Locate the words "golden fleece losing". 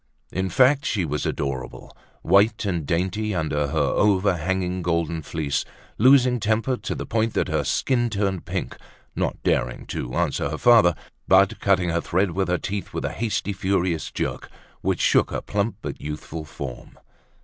4.81-6.39